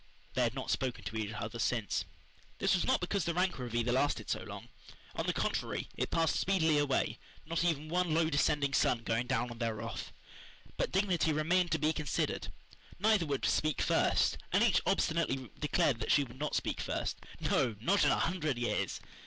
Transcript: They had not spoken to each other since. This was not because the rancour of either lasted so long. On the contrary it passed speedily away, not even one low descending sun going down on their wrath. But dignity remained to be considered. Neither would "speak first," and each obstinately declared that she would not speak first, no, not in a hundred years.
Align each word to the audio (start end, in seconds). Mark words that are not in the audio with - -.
They 0.33 0.41
had 0.41 0.55
not 0.55 0.71
spoken 0.71 1.03
to 1.03 1.15
each 1.15 1.31
other 1.33 1.59
since. 1.59 2.05
This 2.57 2.73
was 2.73 2.85
not 2.85 3.01
because 3.01 3.25
the 3.25 3.35
rancour 3.35 3.67
of 3.67 3.75
either 3.75 3.91
lasted 3.91 4.31
so 4.31 4.41
long. 4.41 4.69
On 5.13 5.27
the 5.27 5.31
contrary 5.31 5.89
it 5.95 6.09
passed 6.09 6.37
speedily 6.37 6.79
away, 6.79 7.19
not 7.45 7.63
even 7.63 7.87
one 7.87 8.11
low 8.11 8.27
descending 8.27 8.73
sun 8.73 9.03
going 9.03 9.27
down 9.27 9.51
on 9.51 9.59
their 9.59 9.75
wrath. 9.75 10.11
But 10.75 10.91
dignity 10.91 11.31
remained 11.31 11.69
to 11.73 11.77
be 11.77 11.93
considered. 11.93 12.51
Neither 12.97 13.27
would 13.27 13.45
"speak 13.45 13.79
first," 13.79 14.39
and 14.51 14.63
each 14.63 14.81
obstinately 14.87 15.51
declared 15.59 15.99
that 15.99 16.11
she 16.11 16.23
would 16.23 16.39
not 16.39 16.55
speak 16.55 16.81
first, 16.81 17.17
no, 17.39 17.75
not 17.79 18.03
in 18.03 18.09
a 18.09 18.17
hundred 18.17 18.57
years. 18.57 19.01